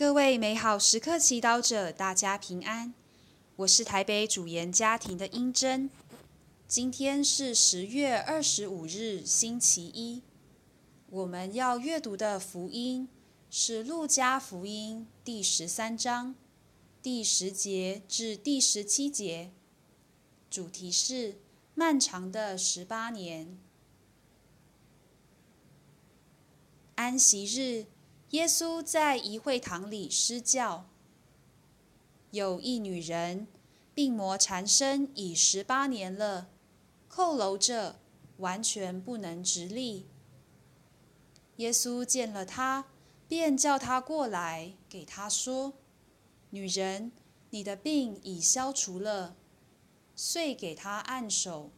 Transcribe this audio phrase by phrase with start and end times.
[0.00, 2.94] 各位美好时刻祈祷者，大家平安。
[3.56, 5.90] 我是台北主研家庭的英珍。
[6.66, 10.22] 今天是十月二十五日，星期一。
[11.10, 13.10] 我们要阅读的福音
[13.50, 16.34] 是《路加福音》第十三章
[17.02, 19.50] 第十节至第十七节，
[20.48, 21.36] 主题是
[21.74, 23.58] 漫长的十八年。
[26.94, 27.84] 安息日。
[28.30, 30.86] 耶稣在一会堂里施教，
[32.30, 33.48] 有一女人
[33.92, 36.48] 病魔缠身已十八年了，
[37.10, 37.98] 佝僂着，
[38.36, 40.06] 完全不能直立。
[41.56, 42.86] 耶稣见了她，
[43.26, 45.72] 便叫她过来，给她说
[46.50, 47.10] ：“女人，
[47.50, 49.34] 你的病已消除了。”
[50.14, 51.72] 遂给她按手，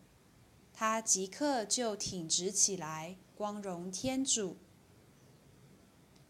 [0.75, 4.59] 她即刻就挺直起来，光荣天主。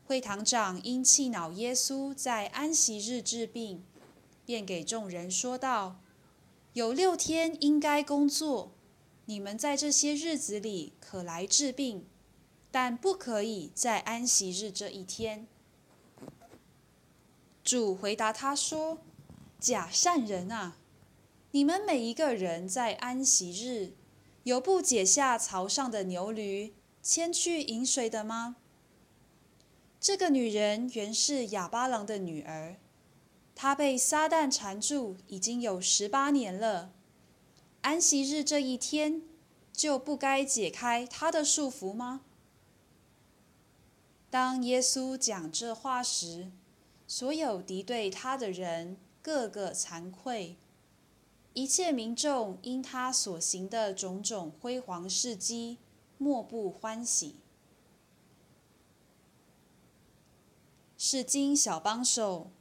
[0.06, 3.82] 会堂长因气恼耶稣在安息日治病，
[4.44, 6.00] 便给众人说道
[6.74, 8.72] ：“有六天应该工作，
[9.26, 12.04] 你们在这些日子里可来治病，
[12.70, 15.46] 但不可以在安息日这一天。”
[17.64, 18.98] 主回答他说
[19.60, 20.76] ：“假善人啊，
[21.52, 23.92] 你们每一个人在安息日，
[24.42, 28.56] 有不解下槽上的牛驴，牵去饮水的吗？”
[30.02, 32.74] 这个女人原是亚巴郎的女儿，
[33.54, 36.90] 她被撒旦缠住已经有十八年了。
[37.82, 39.22] 安息日这一天，
[39.72, 42.22] 就不该解开她的束缚吗？
[44.28, 46.50] 当耶稣讲这话时，
[47.06, 50.56] 所有敌对他的人个个惭愧，
[51.52, 55.78] 一切民众因他所行的种种辉煌事迹，
[56.18, 57.36] 莫不欢喜。
[61.04, 62.52] 是金小帮手，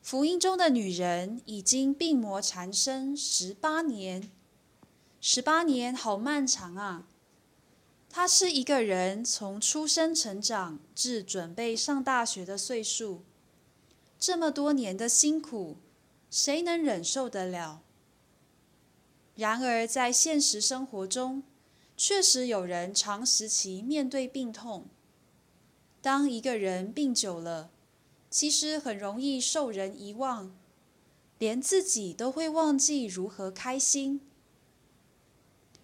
[0.00, 4.30] 福音中的女人已经病魔缠身十八年，
[5.20, 7.08] 十八年好漫长啊！
[8.08, 13.24] 她是一个人从出生、成长至准备上大学的岁数，
[14.20, 15.78] 这么多年的辛苦，
[16.30, 17.82] 谁能忍受得了？
[19.34, 21.42] 然而，在现实生活中，
[21.96, 24.86] 确实有人长时期面对病痛。
[26.04, 27.70] 当一个人病久了，
[28.28, 30.54] 其实很容易受人遗忘，
[31.38, 34.20] 连自己都会忘记如何开心。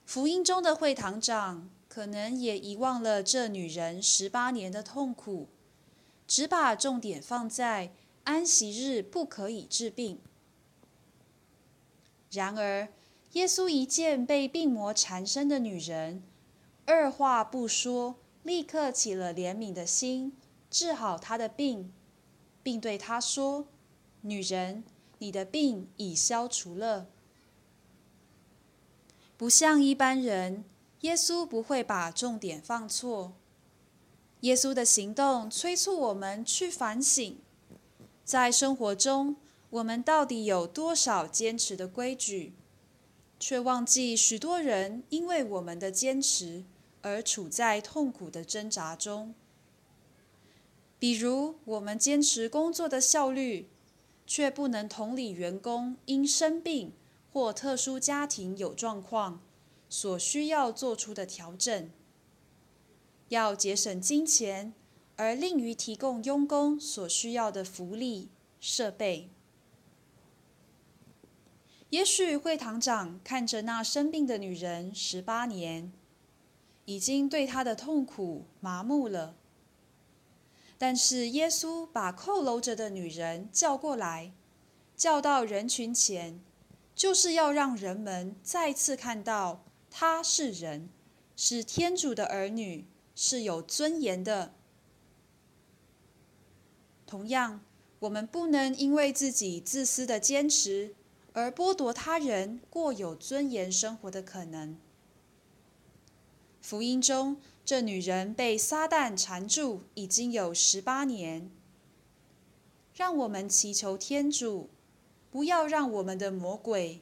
[0.05, 5.49] 福音中的会堂长可能也遗忘了这女人十八年的痛苦，
[6.27, 7.95] 只把重点放在
[8.25, 10.21] 安息日不可以治病。
[12.31, 12.89] 然而，
[13.33, 16.23] 耶稣一见被病魔缠身的女人，
[16.85, 18.17] 二话不说。
[18.43, 20.33] 立刻起了怜悯的心，
[20.71, 21.93] 治好她的病，
[22.63, 23.67] 并对她说
[24.23, 24.85] ：“女人，
[25.19, 27.09] 你的病已消除了。”
[29.37, 30.65] 不像一般人，
[31.01, 33.33] 耶稣不会把重点放错。
[34.41, 37.39] 耶稣的行动催促我们去反省，
[38.25, 39.37] 在生活中，
[39.69, 42.55] 我们到底有多少坚持的规矩，
[43.39, 46.65] 却忘记许多人因为我们的坚持。
[47.03, 49.35] 而处在痛苦的挣扎中，
[50.99, 53.69] 比如我们坚持工作的效率，
[54.27, 56.93] 却不能同理员工因生病
[57.33, 59.41] 或特殊家庭有状况
[59.89, 61.91] 所需要做出的调整，
[63.29, 64.75] 要节省金钱
[65.17, 68.29] 而吝于提供佣工所需要的福利
[68.61, 69.31] 设备。
[71.89, 75.91] 也许会堂长看着那生病的女人十八年。
[76.85, 79.37] 已经对他的痛苦麻木了，
[80.77, 84.33] 但是耶稣把佝僂着的女人叫过来，
[84.97, 86.41] 叫到人群前，
[86.95, 90.89] 就是要让人们再次看到她是人，
[91.37, 94.55] 是天主的儿女，是有尊严的。
[97.07, 97.61] 同样，
[98.01, 100.95] 我们不能因为自己自私的坚持，
[101.33, 104.77] 而剥夺他人过有尊严生活的可能。
[106.61, 111.51] 福音中，这女人被撒旦缠住已经有十八年。
[112.95, 114.69] 让我们祈求天主，
[115.31, 117.01] 不要让我们的魔鬼、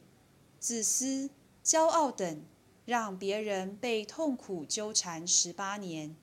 [0.60, 1.30] 自私、
[1.64, 2.42] 骄傲等，
[2.84, 6.14] 让别人被痛苦纠缠十八年。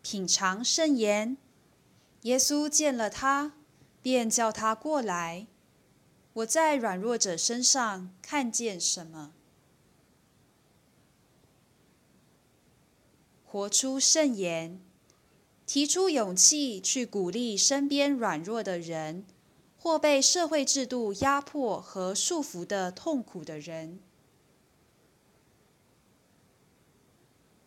[0.00, 1.36] 品尝圣言，
[2.22, 3.52] 耶稣见了他，
[4.00, 5.46] 便叫他过来。
[6.34, 9.32] 我在软弱者身上看见什么？
[13.44, 14.80] 活出圣言，
[15.66, 19.26] 提出勇气去鼓励身边软弱的人，
[19.78, 24.00] 或被社会制度压迫和束缚的痛苦的人。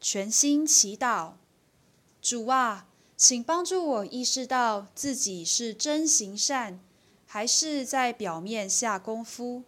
[0.02, 1.34] 全心祈祷，
[2.20, 6.80] 主啊，请帮助我意识到自己是真行善，
[7.26, 9.64] 还是在表面下功夫。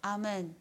[0.00, 0.54] 阿门。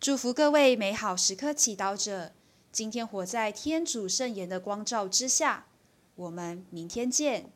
[0.00, 2.32] 祝福各位美好时刻祈祷者，
[2.72, 5.66] 今天活在天主圣言的光照之下。
[6.14, 7.50] 我们明天见。